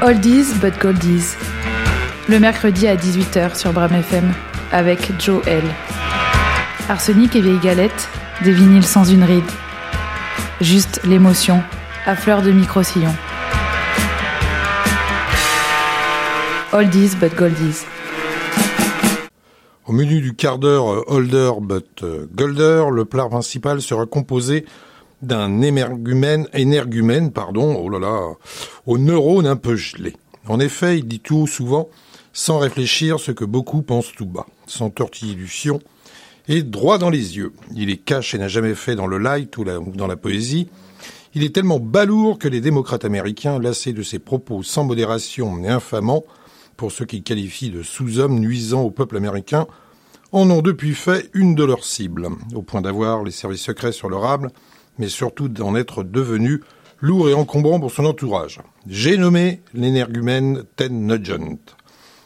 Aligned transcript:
Oldies 0.00 0.54
but 0.60 0.78
Goldies. 0.78 1.34
Le 2.28 2.38
mercredi 2.38 2.86
à 2.86 2.94
18h 2.94 3.58
sur 3.58 3.72
Bram 3.72 3.92
FM 3.92 4.32
avec 4.70 5.10
Joe 5.20 5.44
L. 5.48 5.64
Arsenic 6.88 7.34
et 7.34 7.40
vieille 7.40 7.58
galette, 7.58 8.08
des 8.44 8.52
vinyles 8.52 8.86
sans 8.86 9.04
une 9.04 9.24
ride. 9.24 9.42
Juste 10.60 11.00
l'émotion, 11.04 11.60
à 12.06 12.14
fleur 12.14 12.42
de 12.42 12.52
micro-sillon. 12.52 13.12
Oldies 16.72 17.16
but 17.20 17.34
Goldies. 17.34 17.84
Au 19.84 19.92
menu 19.92 20.20
du 20.20 20.32
quart 20.36 20.58
d'heure 20.58 20.92
euh, 20.92 21.04
Older 21.08 21.50
but 21.60 22.04
euh, 22.04 22.26
Golder, 22.32 22.84
le 22.92 23.04
plat 23.04 23.26
principal 23.28 23.82
sera 23.82 24.06
composé 24.06 24.64
d'un 25.22 25.60
énergumène, 25.62 26.46
énergumène, 26.52 27.32
pardon, 27.32 27.76
oh 27.76 27.88
là 27.88 27.98
là, 27.98 28.34
aux 28.86 28.98
neurones 28.98 29.46
un 29.46 29.56
peu 29.56 29.76
gelés. 29.76 30.16
En 30.46 30.60
effet, 30.60 30.98
il 30.98 31.06
dit 31.06 31.20
tout 31.20 31.46
souvent, 31.46 31.88
sans 32.32 32.58
réfléchir, 32.58 33.18
ce 33.18 33.32
que 33.32 33.44
beaucoup 33.44 33.82
pensent 33.82 34.12
tout 34.16 34.26
bas, 34.26 34.46
sans 34.66 34.90
tortiller 34.90 35.34
du 35.34 35.48
et 36.48 36.62
droit 36.62 36.98
dans 36.98 37.10
les 37.10 37.36
yeux. 37.36 37.52
Il 37.74 37.90
est 37.90 37.98
cash 37.98 38.34
et 38.34 38.38
n'a 38.38 38.48
jamais 38.48 38.74
fait 38.74 38.94
dans 38.94 39.06
le 39.06 39.18
light 39.18 39.56
ou 39.58 39.64
dans 39.64 40.06
la 40.06 40.16
poésie. 40.16 40.68
Il 41.34 41.42
est 41.42 41.54
tellement 41.54 41.78
balourd 41.78 42.38
que 42.38 42.48
les 42.48 42.60
démocrates 42.60 43.04
américains, 43.04 43.58
lassés 43.58 43.92
de 43.92 44.02
ses 44.02 44.18
propos 44.18 44.62
sans 44.62 44.84
modération 44.84 45.62
et 45.62 45.68
infamants, 45.68 46.24
pour 46.76 46.92
ceux 46.92 47.04
qu'ils 47.04 47.22
qualifient 47.22 47.70
de 47.70 47.82
sous-hommes 47.82 48.38
nuisant 48.38 48.82
au 48.82 48.90
peuple 48.90 49.16
américain, 49.16 49.66
en 50.32 50.48
ont 50.50 50.62
depuis 50.62 50.94
fait 50.94 51.28
une 51.34 51.54
de 51.54 51.64
leurs 51.64 51.84
cibles, 51.84 52.28
au 52.54 52.62
point 52.62 52.80
d'avoir 52.80 53.24
les 53.24 53.30
services 53.30 53.62
secrets 53.62 53.92
sur 53.92 54.08
le 54.08 54.16
rable, 54.16 54.50
mais 54.98 55.08
surtout 55.08 55.48
d'en 55.48 55.74
être 55.74 56.02
devenu 56.02 56.62
lourd 57.00 57.28
et 57.28 57.34
encombrant 57.34 57.80
pour 57.80 57.92
son 57.92 58.04
entourage. 58.04 58.60
J'ai 58.86 59.16
nommé 59.16 59.62
l'énergumène 59.74 60.64
Ted 60.76 60.94
Nugent. 60.94 61.58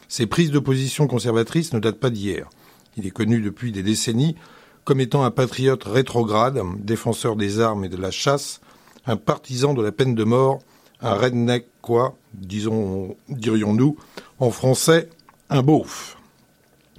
Ses 0.07 0.27
prises 0.27 0.51
de 0.51 0.59
position 0.59 1.07
conservatrices 1.07 1.73
ne 1.73 1.79
datent 1.79 1.99
pas 1.99 2.09
d'hier. 2.09 2.49
Il 2.97 3.07
est 3.07 3.11
connu 3.11 3.41
depuis 3.41 3.71
des 3.71 3.83
décennies 3.83 4.35
comme 4.83 4.99
étant 4.99 5.23
un 5.23 5.31
patriote 5.31 5.83
rétrograde, 5.85 6.59
défenseur 6.79 7.35
des 7.35 7.59
armes 7.59 7.85
et 7.85 7.89
de 7.89 7.97
la 7.97 8.11
chasse, 8.11 8.59
un 9.05 9.15
partisan 9.15 9.73
de 9.73 9.81
la 9.81 9.91
peine 9.91 10.15
de 10.15 10.23
mort, 10.23 10.59
un 11.01 11.13
redneck 11.13 11.67
quoi, 11.81 12.17
disons, 12.33 13.15
dirions-nous, 13.29 13.97
en 14.39 14.51
français, 14.51 15.09
un 15.49 15.61
beauf. 15.61 16.17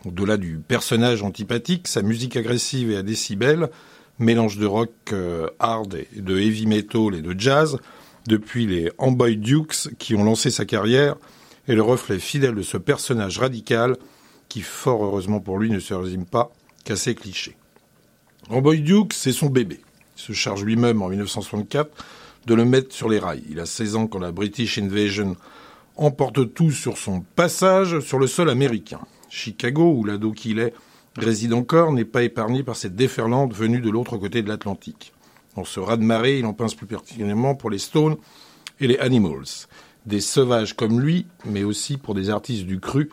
Au-delà 0.06 0.36
du 0.36 0.58
personnage 0.58 1.22
antipathique, 1.22 1.88
sa 1.88 2.02
musique 2.02 2.36
agressive 2.36 2.90
et 2.90 2.96
à 2.96 3.02
décibels, 3.02 3.70
mélange 4.18 4.58
de 4.58 4.66
rock 4.66 4.92
euh, 5.12 5.48
hard 5.58 5.94
et 5.94 6.20
de 6.20 6.38
heavy 6.38 6.66
metal 6.66 7.14
et 7.14 7.22
de 7.22 7.38
jazz, 7.38 7.78
depuis 8.26 8.66
les 8.66 8.90
Amboy 8.98 9.36
Dukes 9.36 9.88
qui 9.98 10.14
ont 10.14 10.24
lancé 10.24 10.50
sa 10.50 10.64
carrière, 10.64 11.16
est 11.68 11.74
le 11.74 11.82
reflet 11.82 12.18
fidèle 12.18 12.54
de 12.54 12.62
ce 12.62 12.76
personnage 12.76 13.38
radical 13.38 13.96
qui, 14.48 14.60
fort 14.60 15.04
heureusement 15.04 15.40
pour 15.40 15.58
lui, 15.58 15.70
ne 15.70 15.80
se 15.80 15.94
résume 15.94 16.26
pas 16.26 16.52
qu'à 16.84 16.96
ses 16.96 17.14
clichés. 17.14 17.56
Amboy 18.50 18.82
Dukes, 18.82 19.14
c'est 19.14 19.32
son 19.32 19.46
bébé. 19.46 19.80
Il 20.16 20.22
se 20.22 20.32
charge 20.32 20.64
lui-même 20.64 21.02
en 21.02 21.08
1964 21.08 21.90
de 22.46 22.54
le 22.54 22.64
mettre 22.64 22.94
sur 22.94 23.08
les 23.08 23.18
rails. 23.18 23.42
Il 23.50 23.58
a 23.60 23.66
16 23.66 23.96
ans 23.96 24.06
quand 24.06 24.18
la 24.18 24.32
British 24.32 24.78
Invasion 24.78 25.36
emporte 25.96 26.52
tout 26.54 26.70
sur 26.70 26.98
son 26.98 27.20
passage 27.20 28.00
sur 28.00 28.18
le 28.18 28.26
sol 28.26 28.50
américain. 28.50 29.00
Chicago, 29.28 29.94
où 29.96 30.04
l'ado 30.04 30.32
qu'il 30.32 30.58
est 30.58 30.74
réside 31.16 31.52
encore, 31.52 31.92
n'est 31.92 32.04
pas 32.04 32.22
épargné 32.22 32.62
par 32.62 32.76
cette 32.76 32.96
déferlante 32.96 33.54
venue 33.54 33.80
de 33.80 33.90
l'autre 33.90 34.16
côté 34.16 34.42
de 34.42 34.48
l'Atlantique. 34.48 35.12
En 35.56 35.64
ce 35.64 35.80
raz-de-marée, 35.80 36.38
il 36.38 36.46
en 36.46 36.52
pince 36.52 36.74
plus 36.74 36.86
particulièrement 36.86 37.54
pour 37.54 37.70
les 37.70 37.78
Stones 37.78 38.16
et 38.80 38.86
les 38.86 38.98
Animals. 38.98 39.68
Des 40.06 40.20
sauvages 40.20 40.74
comme 40.74 41.00
lui, 41.00 41.26
mais 41.44 41.62
aussi 41.62 41.96
pour 41.96 42.14
des 42.14 42.30
artistes 42.30 42.66
du 42.66 42.80
cru 42.80 43.10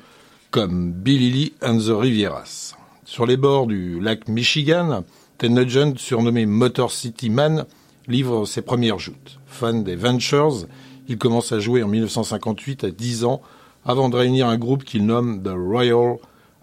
comme 0.50 0.92
Billy 0.92 1.32
Lee 1.32 1.54
and 1.62 1.78
the 1.78 1.92
Rivieras. 1.92 2.76
Sur 3.06 3.26
les 3.26 3.38
bords 3.38 3.68
du 3.68 4.00
lac 4.00 4.28
Michigan, 4.28 5.04
Ted 5.38 5.54
Nugent, 5.54 5.98
surnommé 5.98 6.46
Motor 6.46 6.92
City 6.92 7.30
Man, 7.30 7.66
livre 8.08 8.46
ses 8.46 8.62
premières 8.62 9.00
joutes. 9.00 9.40
Fan 9.46 9.84
des 9.84 9.96
Ventures, 9.96 10.68
il 11.08 11.18
commence 11.18 11.52
à 11.52 11.60
jouer 11.60 11.84
en 11.84 11.88
1958 11.88 12.84
à 12.84 12.92
10 12.92 13.26
ans 13.26 13.42
avant 13.86 14.10
de 14.10 14.18
réunir 14.18 14.48
un 14.48 14.58
groupe 14.58 14.84
qu'il 14.84 15.06
nomme 15.06 15.42
The 15.42 15.54
Royal 15.54 16.18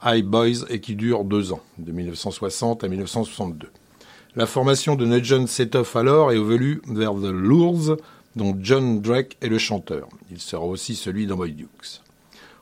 High 0.04 0.24
Boys 0.24 0.64
et 0.68 0.80
qui 0.80 0.94
dure 0.94 1.24
deux 1.24 1.52
ans, 1.52 1.60
de 1.78 1.92
1960 1.92 2.84
à 2.84 2.88
1962. 2.88 3.68
La 4.36 4.46
formation 4.46 4.94
de 4.94 5.04
Nugent 5.04 5.46
s'étoffe 5.46 5.96
alors 5.96 6.32
et 6.32 6.36
évolue 6.36 6.80
vers 6.86 7.14
The 7.14 7.32
Lures, 7.32 7.96
dont 8.36 8.56
John 8.60 9.00
Drake 9.00 9.36
est 9.40 9.48
le 9.48 9.58
chanteur. 9.58 10.08
Il 10.30 10.40
sera 10.40 10.64
aussi 10.64 10.94
celui 10.94 11.26
d'Amboy 11.26 11.52
Dukes. 11.52 12.02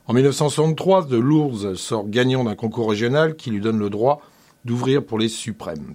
En 0.06 0.14
1963, 0.14 1.06
The 1.06 1.12
Lures 1.12 1.76
sort 1.76 2.08
gagnant 2.08 2.44
d'un 2.44 2.54
concours 2.54 2.88
régional 2.88 3.36
qui 3.36 3.50
lui 3.50 3.60
donne 3.60 3.78
le 3.78 3.90
droit 3.90 4.22
d'ouvrir 4.64 5.04
pour 5.04 5.18
les 5.18 5.28
Supremes. 5.28 5.94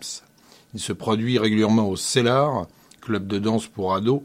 Il 0.73 0.79
se 0.79 0.93
produit 0.93 1.39
régulièrement 1.39 1.89
au 1.89 1.95
Cellar, 1.95 2.67
club 3.01 3.27
de 3.27 3.39
danse 3.39 3.67
pour 3.67 3.93
ados, 3.93 4.21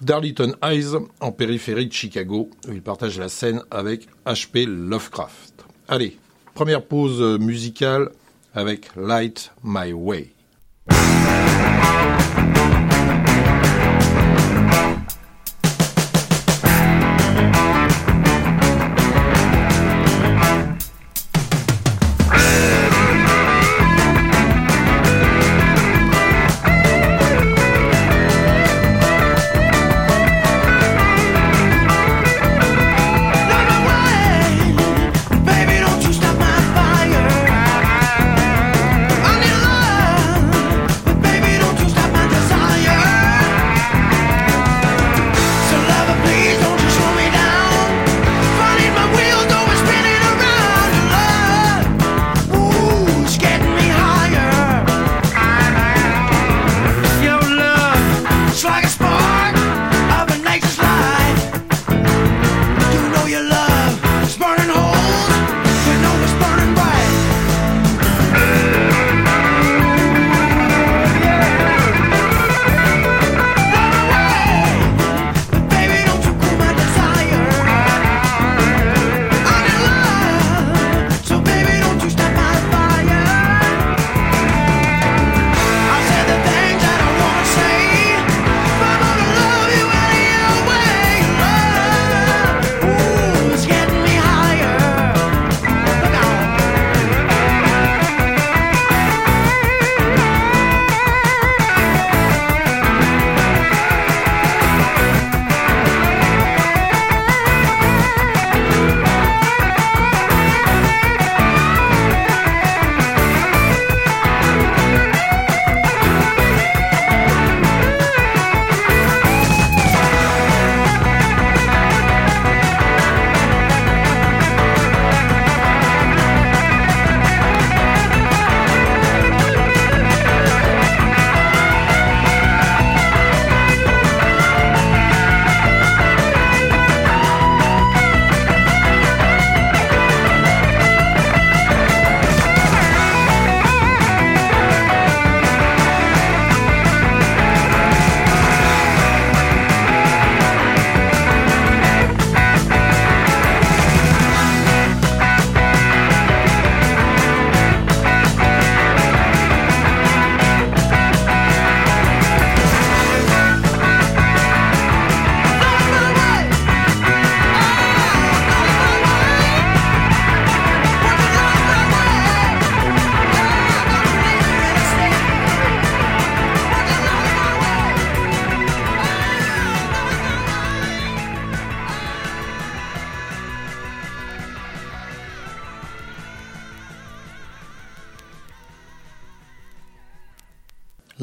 d'Arlington 0.00 0.54
Heights, 0.62 0.96
en 1.20 1.32
périphérie 1.32 1.86
de 1.86 1.92
Chicago, 1.92 2.50
où 2.68 2.72
il 2.72 2.82
partage 2.82 3.18
la 3.18 3.28
scène 3.28 3.62
avec 3.70 4.08
H.P. 4.26 4.66
Lovecraft. 4.66 5.64
Allez, 5.88 6.18
première 6.56 6.80
pause 6.80 7.38
musicale 7.38 8.08
avec 8.54 8.88
Light 8.96 9.52
My 9.62 9.92
Way. 9.92 10.35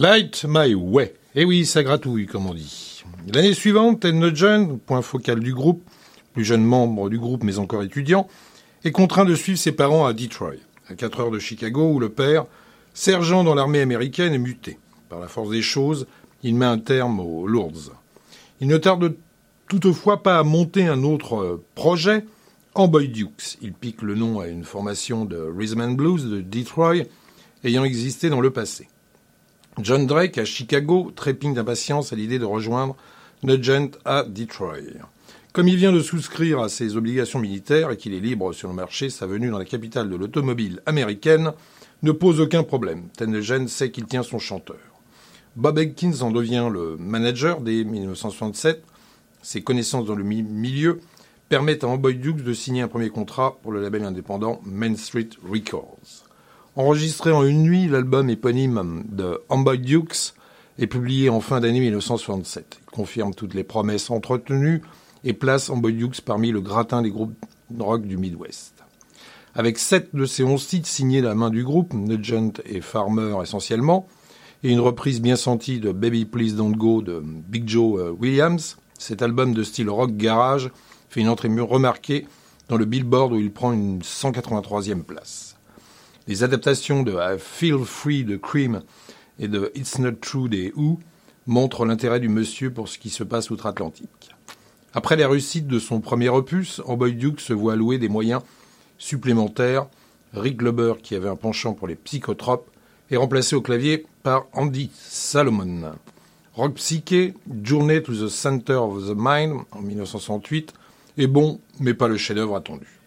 Light 0.04 0.44
My 0.46 0.76
Way. 0.76 1.14
Eh 1.34 1.46
oui, 1.46 1.66
ça 1.66 1.82
gratouille, 1.82 2.26
comme 2.26 2.46
on 2.48 2.54
dit. 2.54 3.06
L'année 3.34 3.54
suivante, 3.54 4.02
Ted 4.02 4.18
Nugent, 4.18 4.78
point 4.86 5.02
focal 5.02 5.40
du 5.40 5.54
groupe, 5.54 5.82
plus 6.34 6.44
jeune 6.44 6.66
membre 6.66 7.10
du 7.10 7.18
groupe 7.18 7.42
mais 7.42 7.58
encore 7.58 7.84
étudiant, 7.84 8.28
est 8.84 8.92
contraint 8.92 9.24
de 9.24 9.34
suivre 9.34 9.58
ses 9.58 9.72
parents 9.72 10.06
à 10.06 10.12
Detroit, 10.12 10.60
à 10.90 10.96
4 10.96 11.20
heures 11.22 11.32
de 11.32 11.40
Chicago, 11.40 11.90
où 11.90 12.00
le 12.02 12.10
père, 12.10 12.48
sergent 12.94 13.46
dans 13.46 13.56
l'armée 13.56 13.80
américaine, 13.80 14.34
est 14.34 14.40
muté. 14.40 14.78
Par 15.08 15.22
la 15.22 15.30
force 15.30 15.52
des 15.52 15.62
choses, 15.62 16.06
il 16.44 16.56
met 16.56 16.66
un 16.66 16.80
terme 16.80 17.22
aux 17.22 17.48
Lourdes. 17.48 17.94
Il 18.60 18.68
ne 18.68 18.76
tarde 18.76 19.16
toutefois 19.70 20.22
pas 20.22 20.38
à 20.38 20.44
monter 20.44 20.86
un 20.86 21.04
autre 21.04 21.36
euh, 21.38 21.64
projet, 21.76 22.26
Amboy 22.76 23.08
Dukes. 23.08 23.58
Il 23.62 23.72
pique 23.72 24.02
le 24.02 24.16
nom 24.16 24.42
à 24.42 24.48
une 24.48 24.66
formation 24.66 25.24
de 25.24 25.38
Rhythm 25.38 25.80
and 25.80 25.92
Blues 25.92 26.26
de 26.26 26.42
Detroit 26.42 27.06
ayant 27.64 27.86
existé 27.86 28.30
dans 28.30 28.42
le 28.42 28.52
passé. 28.52 28.90
John 29.80 30.06
Drake 30.06 30.38
à 30.38 30.46
Chicago 30.46 31.12
trépigne 31.16 31.56
d'impatience 31.56 32.14
à 32.14 32.16
l'idée 32.16 32.38
de 32.38 32.46
rejoindre 32.46 32.96
Nugent 33.42 33.98
à 34.06 34.24
Detroit. 34.24 35.02
Comme 35.52 35.68
il 35.68 35.78
vient 35.78 35.92
de 35.92 36.00
souscrire 36.00 36.60
à 36.60 36.70
ses 36.70 36.96
obligations 36.96 37.40
militaires 37.40 37.90
et 37.90 37.98
qu'il 37.98 38.14
est 38.14 38.20
libre 38.20 38.54
sur 38.54 38.68
le 38.68 38.76
marché, 38.76 39.10
sa 39.10 39.26
venue 39.26 39.50
dans 39.50 39.58
la 39.58 39.66
capitale 39.66 40.12
de 40.12 40.16
l'automobile 40.16 40.82
américaine 40.86 41.54
ne 42.04 42.12
pose 42.12 42.40
aucun 42.40 42.62
problème. 42.62 43.08
Nugent 43.20 43.66
sait 43.68 43.90
qu'il 43.90 44.06
tient 44.06 44.22
son 44.22 44.38
chanteur. 44.38 44.78
Bob 45.56 45.80
Atkins 45.80 46.22
en 46.22 46.30
devient 46.30 46.70
le 46.72 46.96
manager 46.98 47.60
dès 47.60 47.84
1967. 47.84 48.84
Ses 49.42 49.64
connaissances 49.64 50.06
dans 50.06 50.16
le 50.16 50.24
milieu 50.24 51.00
permettent 51.50 51.84
à 51.84 51.88
Amboy 51.88 52.16
Dukes 52.16 52.44
de 52.44 52.54
signer 52.54 52.84
un 52.84 52.88
premier 52.88 53.10
contrat 53.10 53.58
pour 53.64 53.72
le 53.72 53.82
label 53.82 54.04
indépendant 54.04 54.62
Main 54.66 54.96
Street 54.96 55.30
Records. 55.44 56.28
Enregistré 56.76 57.32
en 57.32 57.46
une 57.46 57.62
nuit, 57.62 57.88
l'album 57.88 58.32
éponyme 58.32 59.04
de 59.08 59.40
Amboy 59.48 59.78
Dukes 59.78 60.34
est 60.80 60.88
publié 60.88 61.30
en 61.30 61.40
fin 61.40 61.60
d'année 61.60 61.80
1967. 61.80 62.80
Il 62.82 62.92
confirme 62.92 63.36
toutes 63.36 63.54
les 63.54 63.64
promesses 63.64 64.10
entretenues 64.10 64.82
et 65.24 65.34
place 65.34 65.70
Amboy 65.70 65.94
Dukes 65.94 66.22
parmi 66.22 66.50
le 66.50 66.62
gratin 66.62 67.04
des 67.04 67.12
groupes 67.12 67.36
rock 67.78 68.08
du 68.08 68.18
Midwest. 68.18 68.84
Avec 69.54 69.78
sept 69.78 70.16
de 70.16 70.26
ses 70.26 70.44
onze 70.44 70.66
titres 70.66 70.88
signés 70.88 71.22
de 71.22 71.28
la 71.28 71.36
main 71.36 71.52
du 71.52 71.64
groupe, 71.64 71.94
Nugent 71.94 72.60
et 72.66 72.82
Farmer 72.82 73.36
essentiellement, 73.44 74.08
et 74.64 74.72
une 74.72 74.80
reprise 74.80 75.22
bien 75.22 75.36
sentie 75.36 75.80
de 75.80 75.92
Baby 75.92 76.26
Please 76.26 76.56
Don't 76.56 76.76
Go 76.76 77.04
de 77.04 77.22
Big 77.24 77.70
Joe 77.70 78.00
euh, 78.00 78.10
Williams, 78.10 78.78
cet 78.98 79.22
album 79.22 79.54
de 79.54 79.62
style 79.62 79.92
rock 79.92 80.18
garage 80.18 80.72
fait 81.10 81.22
une 81.22 81.30
entrée 81.30 81.50
remarquée 81.50 82.26
dans 82.68 82.78
le 82.78 82.86
Billboard 82.86 83.34
où 83.34 83.40
il 83.40 83.52
prend 83.52 83.74
une 83.74 84.00
183e 84.00 85.04
place. 85.04 85.56
Les 86.26 86.44
adaptations 86.44 87.04
de 87.04 87.12
I 87.14 87.38
Feel 87.38 87.84
Free 87.84 88.24
de 88.24 88.38
Cream 88.38 88.82
et 89.40 89.50
de 89.50 89.74
It's 89.76 90.00
Not 90.00 90.14
True 90.22 90.48
des 90.48 90.72
Who 90.74 91.00
montrent 91.48 91.86
l'intérêt 91.86 92.22
du 92.22 92.30
monsieur 92.30 92.72
pour 92.72 92.88
ce 92.88 92.98
qui 92.98 93.10
se 93.10 93.26
passe 93.26 93.52
outre-Atlantique. 93.52 94.30
Après 94.94 95.18
les 95.18 95.26
réussites 95.26 95.68
de 95.68 95.80
son 95.80 96.00
premier 96.00 96.30
opus, 96.30 96.82
Amboy 96.86 97.16
Duke 97.16 97.42
se 97.42 97.52
voit 97.52 97.74
allouer 97.74 97.98
des 97.98 98.08
moyens 98.08 98.42
supplémentaires. 98.98 99.88
Rick 100.34 100.58
Glober, 100.58 100.94
qui 101.04 101.16
avait 101.16 101.28
un 101.28 101.36
penchant 101.36 101.74
pour 101.74 101.90
les 101.90 101.96
psychotropes, 101.96 102.70
est 103.12 103.18
remplacé 103.18 103.58
au 103.58 103.62
clavier 103.62 104.06
par 104.24 104.46
Andy 104.54 104.92
Salomon. 104.94 105.92
Rock 106.54 106.76
Psyché, 106.76 107.34
Journey 107.64 108.02
to 108.02 108.14
the 108.14 108.30
Center 108.30 108.76
of 108.76 109.08
the 109.08 109.16
Mind 109.18 109.64
en 109.72 109.82
1968 109.82 110.74
est 111.18 111.28
bon, 111.28 111.60
mais 111.82 111.94
pas 111.94 112.08
le 112.08 112.16
chef-d'œuvre 112.16 112.56
attendu. 112.56 113.03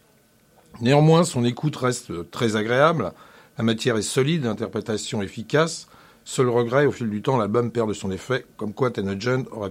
Néanmoins, 0.81 1.25
son 1.25 1.45
écoute 1.45 1.77
reste 1.77 2.31
très 2.31 2.57
agréable. 2.57 3.13
La 3.59 3.65
matière 3.65 3.97
est 3.97 4.03
solide, 4.03 4.45
l'interprétation 4.45 5.23
efficace. 5.23 5.89
Seul 6.25 6.49
regret, 6.49 6.87
au 6.87 6.93
fil 6.93 7.09
du 7.09 7.23
temps, 7.23 7.37
l'album 7.37 7.71
perd 7.71 7.89
de 7.89 7.95
son 7.95 8.11
effet, 8.11 8.45
comme 8.57 8.75
quoi 8.75 8.91
Tenogent 8.91 9.47
aurait 9.53 9.71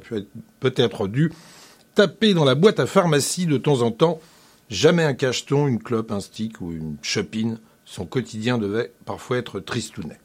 peut-être 0.60 1.08
dû 1.08 1.32
taper 1.94 2.34
dans 2.34 2.46
la 2.46 2.56
boîte 2.56 2.80
à 2.80 2.86
pharmacie 2.86 3.46
de 3.46 3.58
temps 3.58 3.82
en 3.82 3.92
temps. 3.92 4.20
Jamais 4.70 5.04
un 5.04 5.14
cacheton, 5.14 5.68
une 5.68 5.82
clope, 5.82 6.12
un 6.12 6.20
stick 6.20 6.62
ou 6.62 6.72
une 6.72 6.98
chopine. 7.02 7.60
Son 7.86 8.06
quotidien 8.06 8.58
devait 8.58 8.94
parfois 9.06 9.38
être 9.38 9.60
tristounet. 9.60 10.20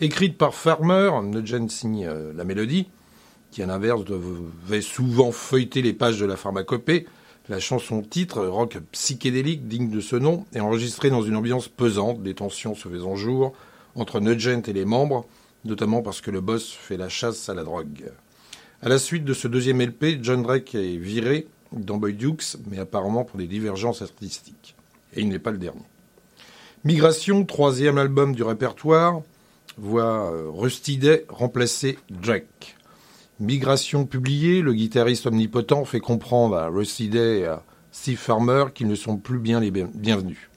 Écrite 0.00 0.38
par 0.38 0.54
Farmer, 0.54 1.10
Nugent 1.24 1.68
signe 1.68 2.06
euh, 2.06 2.32
la 2.34 2.44
mélodie, 2.44 2.88
qui 3.50 3.62
à 3.62 3.66
l'inverse 3.66 4.04
devait 4.04 4.80
souvent 4.80 5.30
feuilleter 5.30 5.82
les 5.82 5.92
pages 5.92 6.18
de 6.18 6.24
la 6.24 6.36
pharmacopée, 6.36 7.06
la 7.50 7.58
chanson 7.58 8.00
titre, 8.02 8.46
rock 8.46 8.78
psychédélique 8.92 9.66
digne 9.66 9.90
de 9.90 10.00
ce 10.00 10.14
nom, 10.14 10.46
est 10.54 10.60
enregistrée 10.60 11.10
dans 11.10 11.22
une 11.22 11.34
ambiance 11.34 11.66
pesante, 11.66 12.22
des 12.22 12.34
tensions 12.34 12.76
se 12.76 12.88
faisant 12.88 13.16
jour 13.16 13.52
entre 13.96 14.20
Nugent 14.20 14.68
et 14.68 14.72
les 14.72 14.84
membres, 14.84 15.26
notamment 15.64 16.00
parce 16.00 16.20
que 16.20 16.30
le 16.30 16.40
boss 16.40 16.70
fait 16.70 16.96
la 16.96 17.08
chasse 17.08 17.48
à 17.48 17.54
la 17.54 17.64
drogue. 17.64 18.12
À 18.82 18.88
la 18.88 19.00
suite 19.00 19.24
de 19.24 19.34
ce 19.34 19.48
deuxième 19.48 19.82
LP, 19.82 20.20
John 20.22 20.44
Drake 20.44 20.76
est 20.76 20.96
viré 20.96 21.48
dans 21.72 21.96
Boy 21.96 22.14
Dukes, 22.14 22.56
mais 22.70 22.78
apparemment 22.78 23.24
pour 23.24 23.38
des 23.38 23.48
divergences 23.48 24.00
artistiques. 24.00 24.76
Et 25.16 25.20
il 25.20 25.28
n'est 25.28 25.40
pas 25.40 25.50
le 25.50 25.58
dernier. 25.58 25.82
Migration, 26.84 27.44
troisième 27.44 27.98
album 27.98 28.32
du 28.32 28.44
répertoire, 28.44 29.22
voit 29.76 30.32
euh, 30.32 30.48
Rusty 30.50 30.98
Day 30.98 31.26
remplacer 31.28 31.98
Drake. 32.10 32.76
Migration 33.40 34.04
publiée, 34.04 34.60
le 34.60 34.74
guitariste 34.74 35.26
omnipotent 35.26 35.86
fait 35.86 35.98
comprendre 35.98 36.58
à 36.58 36.66
Rusty 36.66 37.08
Day 37.08 37.38
et 37.38 37.46
à 37.46 37.64
Steve 37.90 38.18
Farmer 38.18 38.66
qu'ils 38.74 38.86
ne 38.86 38.94
sont 38.94 39.16
plus 39.16 39.38
bien 39.38 39.60
les 39.60 39.70
bienvenus. 39.70 40.50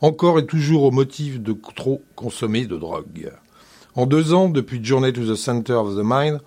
Encore 0.00 0.40
et 0.40 0.44
toujours 0.44 0.82
au 0.82 0.90
motif 0.90 1.40
de 1.40 1.56
trop 1.76 2.02
consommer 2.16 2.66
de 2.66 2.76
drogue. 2.76 3.30
En 3.94 4.06
deux 4.06 4.32
ans, 4.32 4.48
depuis 4.48 4.84
Journey 4.84 5.12
to 5.12 5.32
the 5.32 5.36
Center 5.36 5.74
of 5.74 5.94
the 5.94 6.02
Mind, 6.02 6.40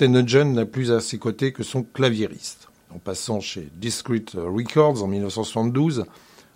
Nugent 0.00 0.54
n'a 0.54 0.66
plus 0.66 0.90
à 0.90 0.98
ses 0.98 1.18
côtés 1.18 1.52
que 1.52 1.62
son 1.62 1.84
claviériste. 1.84 2.68
En 2.92 2.98
passant 2.98 3.38
chez 3.38 3.68
Discreet 3.76 4.26
Records 4.34 5.04
en 5.04 5.06
1972, 5.06 6.04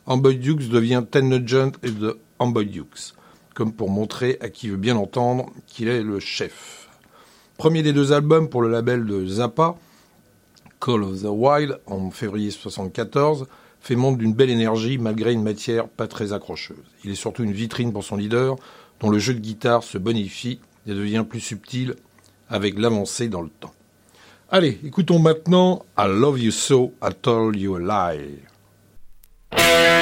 Amboy 0.06 0.38
Dukes 0.38 0.68
devient 0.68 1.04
Nugent 1.23 1.78
et 1.85 1.92
de 1.92 2.18
Amboy 2.40 2.66
Dukes, 2.66 3.14
comme 3.54 3.73
pour 3.73 3.90
montrer 3.90 4.38
à 4.40 4.49
qui 4.49 4.68
veut 4.68 4.76
bien 4.76 4.96
entendre 4.96 5.50
qu'il 5.68 5.87
est 5.87 6.02
le 6.02 6.18
chef. 6.18 6.86
Premier 7.59 7.83
des 7.83 7.95
deux 7.95 8.13
albums 8.13 8.51
pour 8.51 8.61
le 8.61 8.69
label 8.69 9.07
de 9.07 9.27
Zappa, 9.27 9.77
Call 10.79 11.03
of 11.03 11.23
the 11.23 11.29
Wild, 11.29 11.81
en 11.87 12.11
février 12.11 12.49
1974, 12.49 13.47
fait 13.81 13.97
montre 13.97 14.19
d'une 14.19 14.35
belle 14.35 14.51
énergie 14.51 14.99
malgré 14.99 15.33
une 15.33 15.43
matière 15.43 15.89
pas 15.89 16.07
très 16.07 16.35
accrocheuse. 16.35 16.77
Il 17.03 17.11
est 17.11 17.15
surtout 17.15 17.45
une 17.45 17.53
vitrine 17.53 17.95
pour 17.95 18.05
son 18.05 18.17
leader, 18.17 18.57
dont 19.01 19.09
le 19.09 19.19
jeu 19.19 19.33
de 19.33 19.41
guitare 19.41 19.85
se 19.85 19.97
bonifie 19.97 20.61
et 20.87 20.93
devient 20.93 21.25
plus 21.27 21.41
subtil 21.41 21.95
avec 22.51 22.79
l'avancée 22.79 23.29
dans 23.29 23.43
le 23.43 23.49
temps. 23.49 23.73
Allez, 24.51 24.79
écoutons 24.85 25.19
maintenant 25.19 25.87
I 25.99 26.09
Love 26.09 26.39
You 26.39 26.53
So, 26.53 26.93
I 27.03 27.09
Told 27.23 27.57
You 27.57 27.77
a 27.77 28.13
Lie. 28.13 29.96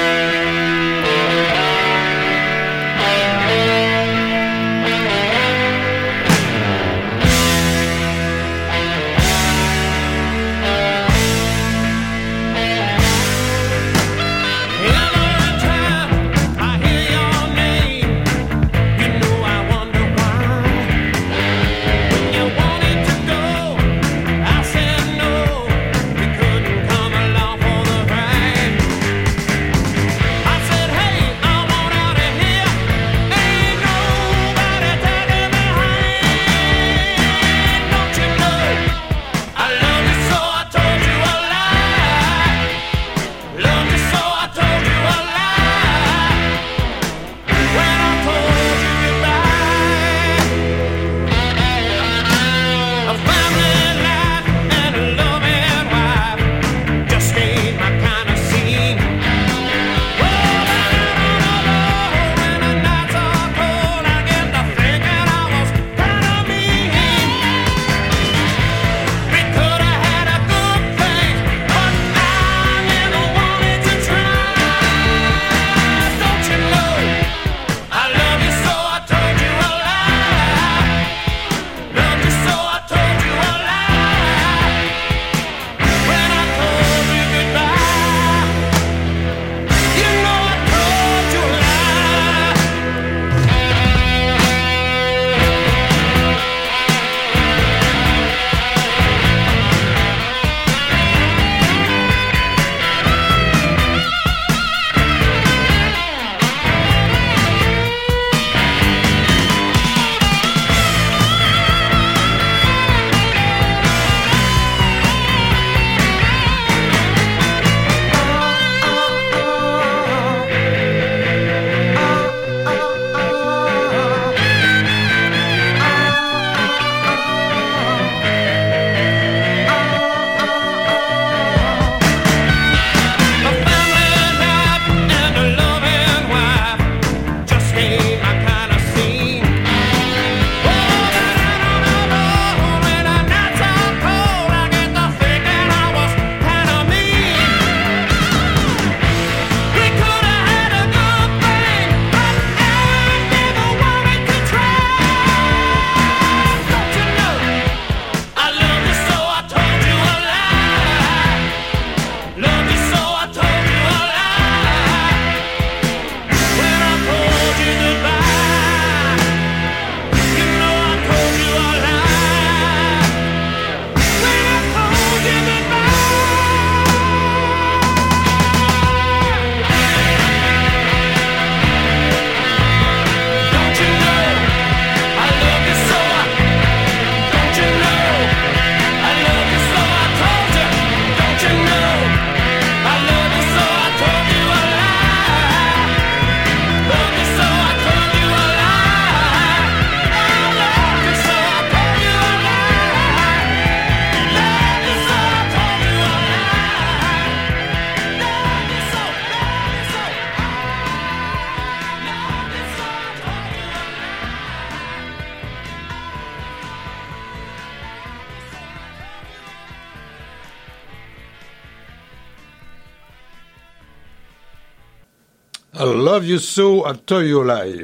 So. 226.38 226.84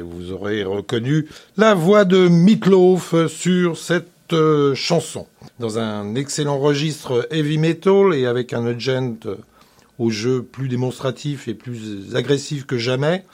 Vous 0.03 0.31
aurez 0.31 0.63
reconnu 0.63 1.27
la 1.57 1.73
voix 1.73 2.05
de 2.05 2.27
Meatloaf 2.27 3.27
sur 3.27 3.77
cette 3.77 4.33
euh, 4.33 4.73
chanson. 4.73 5.27
Dans 5.59 5.77
un 5.77 6.15
excellent 6.15 6.59
registre 6.59 7.27
heavy 7.31 7.57
metal 7.57 8.13
et 8.13 8.25
avec 8.25 8.53
un 8.53 8.65
agent 8.65 9.17
au 9.99 10.09
jeu 10.09 10.41
plus 10.41 10.67
démonstratif 10.67 11.47
et 11.47 11.53
plus 11.53 12.15
agressif 12.15 12.65
que 12.65 12.77
jamais, 12.77 13.25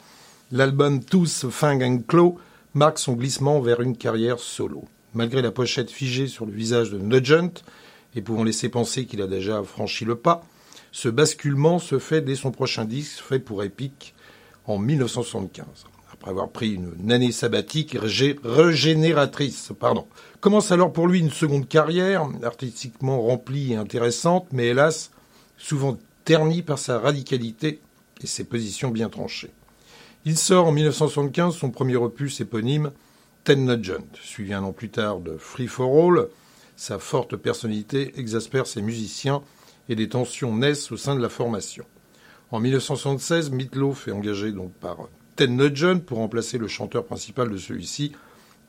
l'album 0.52 1.04
Tous 1.04 1.46
Fang 1.50 1.82
and 1.82 2.00
Claw 2.08 2.38
marque 2.74 3.00
son 3.00 3.14
glissement 3.14 3.62
vers 3.62 3.80
une 3.80 3.96
carrière 3.96 4.40
solo. 4.40 4.84
Malgré 5.14 5.42
la 5.42 5.52
pochette 5.52 5.90
figée 5.90 6.28
sur 6.28 6.46
le 6.46 6.52
visage 6.52 6.92
de 6.92 6.98
Nugent, 6.98 7.64
et 8.16 8.22
pouvant 8.22 8.44
laisser 8.44 8.68
penser 8.68 9.06
qu'il 9.06 9.22
a 9.22 9.28
déjà 9.28 9.64
franchi 9.64 10.04
le 10.04 10.16
pas, 10.16 10.44
ce 10.92 11.08
basculement 11.08 11.80
se 11.80 12.00
fait 12.00 12.22
dès 12.22 12.36
son 12.36 12.52
prochain 12.52 12.86
disque 12.86 13.22
fait 13.22 13.40
pour 13.40 13.64
Epic 13.64 14.14
en 14.68 14.78
1975, 14.78 15.66
après 16.12 16.30
avoir 16.30 16.50
pris 16.50 16.76
une 16.76 17.12
année 17.12 17.32
sabbatique 17.32 17.98
régénératrice. 18.44 19.72
Commence 20.42 20.72
alors 20.72 20.94
pour 20.94 21.08
lui 21.08 21.20
une 21.20 21.32
seconde 21.32 21.68
carrière, 21.68 22.28
artistiquement 22.44 23.22
remplie 23.22 23.74
et 23.74 23.78
intéressante, 23.78 24.48
mais 24.52 24.68
hélas, 24.68 25.12
souvent 25.58 25.98
ternie 26.26 26.62
par 26.62 26.78
sa 26.78 27.00
radicalité 27.00 27.82
et 28.22 28.28
ses 28.28 28.44
positions 28.44 28.90
bien 28.90 29.10
tranchées. 29.10 29.52
Il 30.26 30.38
sort 30.38 30.68
en 30.68 30.72
1975 30.74 31.56
son 31.56 31.72
premier 31.72 31.96
opus 31.96 32.42
éponyme, 32.42 32.92
Ten 33.46 33.66
Nugent, 33.66 34.20
suivi 34.22 34.54
un 34.54 34.64
an 34.64 34.74
plus 34.74 34.90
tard 34.90 35.20
de 35.20 35.38
Free 35.38 35.68
for 35.68 35.90
All. 35.90 36.28
Sa 36.76 37.00
forte 37.00 37.38
personnalité 37.38 38.14
exaspère 38.20 38.68
ses 38.68 38.82
musiciens 38.82 39.42
et 39.88 39.96
des 39.96 40.10
tensions 40.10 40.54
naissent 40.54 40.92
au 40.92 40.98
sein 40.98 41.16
de 41.16 41.22
la 41.22 41.30
formation. 41.30 41.86
En 42.50 42.62
1976, 42.62 43.52
Meatloaf 43.52 44.08
est 44.08 44.14
engagé 44.14 44.54
donc 44.54 44.72
par 44.74 45.10
Ted 45.36 45.52
Nugent 45.52 46.00
pour 46.00 46.20
remplacer 46.20 46.58
le 46.58 46.70
chanteur 46.70 47.06
principal 47.06 47.50
de 47.50 47.58
celui-ci, 47.58 48.14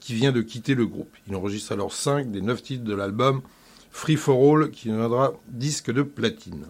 qui 0.00 0.14
vient 0.14 0.32
de 0.32 0.40
quitter 0.40 0.74
le 0.74 0.84
groupe. 0.84 1.14
Il 1.28 1.36
enregistre 1.36 1.72
alors 1.72 1.92
cinq 1.92 2.32
des 2.32 2.40
neuf 2.40 2.60
titres 2.60 2.82
de 2.82 2.94
l'album 2.94 3.40
Free 3.92 4.16
for 4.16 4.56
All, 4.56 4.70
qui 4.70 4.88
deviendra 4.88 5.32
disque 5.46 5.92
de 5.92 6.02
platine. 6.02 6.66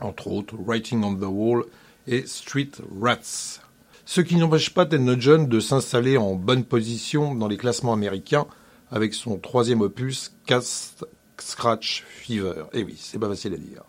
Entre 0.00 0.28
autres, 0.28 0.54
Writing 0.66 1.04
on 1.04 1.14
the 1.14 1.28
Wall 1.28 1.64
et 2.06 2.26
Street 2.26 2.70
Rats. 3.00 3.60
Ce 4.06 4.22
qui 4.22 4.36
n'empêche 4.36 4.72
pas 4.72 4.86
Ted 4.86 5.04
Nugent 5.04 5.46
de 5.46 5.60
s'installer 5.60 6.16
en 6.16 6.34
bonne 6.36 6.64
position 6.64 7.34
dans 7.34 7.48
les 7.48 7.58
classements 7.58 7.92
américains 7.92 8.46
avec 8.90 9.12
son 9.12 9.38
troisième 9.38 9.82
opus, 9.82 10.32
Cast 10.46 11.06
Scratch 11.38 12.02
Fever. 12.06 12.64
Eh 12.72 12.82
oui, 12.82 12.96
c'est 12.98 13.18
pas 13.18 13.28
facile 13.28 13.52
à 13.52 13.58
dire. 13.58 13.82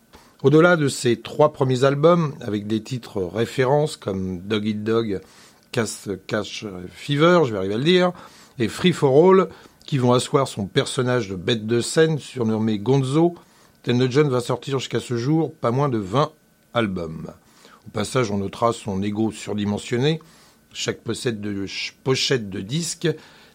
Au-delà 0.45 0.75
de 0.75 0.89
ses 0.89 1.19
trois 1.21 1.53
premiers 1.53 1.85
albums, 1.85 2.35
avec 2.39 2.67
des 2.67 2.83
titres 2.83 3.23
références 3.23 3.97
comme 3.97 4.41
Dog 4.41 4.67
Eat 4.67 4.83
Dog, 4.83 5.19
Cast 5.71 6.23
Cash 6.27 6.67
Fever, 6.91 7.41
je 7.45 7.51
vais 7.51 7.57
arriver 7.57 7.73
à 7.73 7.77
le 7.79 7.83
dire, 7.83 8.11
et 8.59 8.67
Free 8.67 8.93
for 8.93 9.27
All, 9.27 9.47
qui 9.87 9.97
vont 9.97 10.13
asseoir 10.13 10.47
son 10.47 10.67
personnage 10.67 11.29
de 11.29 11.35
bête 11.35 11.65
de 11.65 11.81
scène 11.81 12.19
surnommé 12.19 12.77
Gonzo, 12.77 13.33
Ted 13.81 13.97
Nugent 13.97 14.29
va 14.29 14.39
sortir 14.39 14.77
jusqu'à 14.77 14.99
ce 14.99 15.17
jour 15.17 15.51
pas 15.51 15.71
moins 15.71 15.89
de 15.89 15.97
20 15.97 16.31
albums. 16.75 17.33
Au 17.87 17.89
passage, 17.89 18.29
on 18.29 18.37
notera 18.37 18.71
son 18.71 19.01
ego 19.01 19.31
surdimensionné. 19.31 20.19
Chaque 20.73 21.01
pochette 21.01 21.41
de, 21.41 21.65
pochette 22.03 22.51
de 22.51 22.61
disque, 22.61 23.07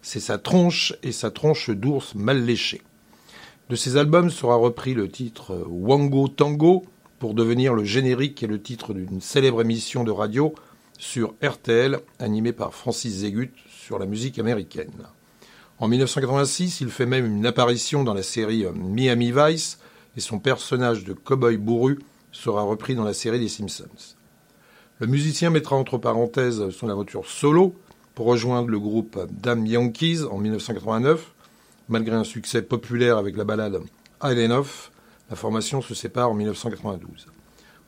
c'est 0.02 0.18
sa 0.18 0.38
tronche 0.38 0.92
et 1.04 1.12
sa 1.12 1.30
tronche 1.30 1.70
d'ours 1.70 2.16
mal 2.16 2.44
léchée. 2.44 2.82
De 3.70 3.76
ces 3.76 3.96
albums 3.96 4.30
sera 4.30 4.56
repris 4.56 4.94
le 4.94 5.08
titre 5.08 5.64
Wango 5.68 6.26
Tango 6.26 6.82
pour 7.20 7.34
devenir 7.34 7.72
le 7.72 7.84
générique 7.84 8.42
et 8.42 8.48
le 8.48 8.60
titre 8.60 8.92
d'une 8.94 9.20
célèbre 9.20 9.60
émission 9.60 10.02
de 10.02 10.10
radio 10.10 10.52
sur 10.98 11.34
RTL 11.40 12.00
animée 12.18 12.52
par 12.52 12.74
Francis 12.74 13.18
Zégut 13.18 13.52
sur 13.68 14.00
la 14.00 14.06
musique 14.06 14.40
américaine. 14.40 15.06
En 15.78 15.86
1986, 15.86 16.80
il 16.80 16.90
fait 16.90 17.06
même 17.06 17.24
une 17.24 17.46
apparition 17.46 18.02
dans 18.02 18.12
la 18.12 18.24
série 18.24 18.66
Miami 18.74 19.32
Vice 19.32 19.78
et 20.16 20.20
son 20.20 20.40
personnage 20.40 21.04
de 21.04 21.12
cow-boy 21.12 21.56
bourru 21.56 22.00
sera 22.32 22.62
repris 22.62 22.96
dans 22.96 23.04
la 23.04 23.14
série 23.14 23.38
des 23.38 23.48
Simpsons. 23.48 24.16
Le 24.98 25.06
musicien 25.06 25.50
mettra 25.50 25.76
entre 25.76 25.96
parenthèses 25.96 26.70
son 26.70 26.88
aventure 26.88 27.26
solo 27.26 27.76
pour 28.16 28.26
rejoindre 28.26 28.68
le 28.68 28.80
groupe 28.80 29.16
Damn 29.30 29.64
Yankees 29.64 30.24
en 30.28 30.38
1989 30.38 31.34
Malgré 31.90 32.14
un 32.14 32.22
succès 32.22 32.62
populaire 32.62 33.18
avec 33.18 33.36
la 33.36 33.42
balade 33.42 33.80
Island 34.22 34.52
Off, 34.52 34.92
la 35.28 35.34
formation 35.34 35.82
se 35.82 35.92
sépare 35.92 36.30
en 36.30 36.34
1992. 36.34 37.26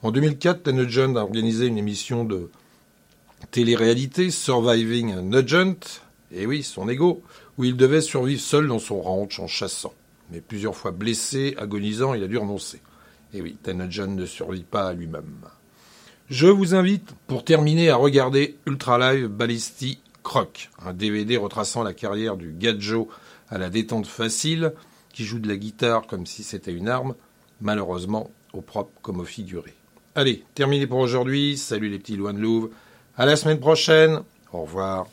En 0.03 0.11
2004, 0.11 0.69
Nugent 0.73 1.17
a 1.17 1.23
organisé 1.23 1.67
une 1.67 1.79
émission 1.79 2.25
de 2.25 2.51
télé-réalité, 3.53 4.33
Surviving 4.33 5.21
Nugent, 5.21 6.03
et 6.33 6.47
oui, 6.47 6.65
son 6.65 6.89
ego, 6.89 7.23
où 7.59 7.63
il 7.63 7.77
devait 7.77 8.01
survivre 8.01 8.41
seul 8.41 8.67
dans 8.67 8.81
son 8.81 9.01
ranch 9.01 9.39
en 9.39 9.47
chassant. 9.47 9.95
Mais 10.33 10.41
plusieurs 10.41 10.75
fois 10.75 10.91
blessé, 10.91 11.55
agonisant, 11.57 12.15
il 12.15 12.25
a 12.25 12.27
dû 12.27 12.39
renoncer. 12.39 12.81
Et 13.33 13.41
oui, 13.41 13.57
Nugent 13.73 14.09
ne 14.09 14.27
survit 14.27 14.65
pas 14.65 14.89
à 14.89 14.95
lui-même. 14.95 15.47
Je 16.29 16.49
vous 16.49 16.75
invite, 16.75 17.13
pour 17.29 17.45
terminer, 17.45 17.91
à 17.91 17.97
regarder 17.97 18.57
Ultra 18.67 18.99
Live 18.99 19.29
Ballisti 19.29 20.01
Croc, 20.25 20.71
un 20.85 20.93
DVD 20.93 21.37
retraçant 21.37 21.85
la 21.85 21.95
carrière 21.95 22.37
du 22.37 22.53
Gadjo 22.53 23.09
à 23.53 23.59
la 23.59 23.69
détente 23.69 24.07
facile, 24.07 24.73
qui 25.13 25.25
joue 25.25 25.39
de 25.39 25.49
la 25.49 25.57
guitare 25.57 26.07
comme 26.07 26.27
si 26.27 26.43
c'était 26.43 26.73
une 26.73 26.89
arme, 26.89 27.15
malheureusement 27.61 28.31
au 28.55 28.63
propre 28.63 28.91
comme 29.03 29.21
au 29.21 29.25
figuré. 29.25 29.75
Allez, 30.15 30.45
terminé 30.55 30.87
pour 30.87 30.99
aujourd'hui. 30.99 31.57
Salut 31.57 31.89
les 31.89 31.99
petits 31.99 32.17
loin 32.17 32.33
de 32.33 32.39
Louvre. 32.39 32.71
À 33.17 33.27
la 33.27 33.37
semaine 33.37 33.61
prochaine. 33.61 34.21
Au 34.53 34.63
revoir. 34.63 35.07